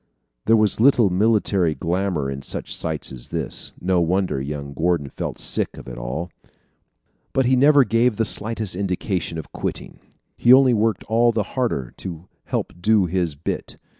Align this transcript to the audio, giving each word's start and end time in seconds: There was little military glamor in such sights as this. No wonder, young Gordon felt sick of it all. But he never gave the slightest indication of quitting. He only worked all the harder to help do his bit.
There 0.47 0.57
was 0.57 0.79
little 0.79 1.11
military 1.11 1.75
glamor 1.75 2.27
in 2.31 2.41
such 2.41 2.75
sights 2.75 3.11
as 3.11 3.29
this. 3.29 3.71
No 3.79 4.01
wonder, 4.01 4.41
young 4.41 4.73
Gordon 4.73 5.09
felt 5.09 5.37
sick 5.37 5.77
of 5.77 5.87
it 5.87 5.95
all. 5.95 6.31
But 7.33 7.45
he 7.45 7.55
never 7.55 7.83
gave 7.83 8.17
the 8.17 8.25
slightest 8.25 8.75
indication 8.75 9.37
of 9.37 9.51
quitting. 9.51 9.99
He 10.35 10.51
only 10.53 10.73
worked 10.73 11.03
all 11.03 11.31
the 11.31 11.43
harder 11.53 11.93
to 11.97 12.27
help 12.45 12.73
do 12.81 13.05
his 13.05 13.35
bit. 13.35 13.77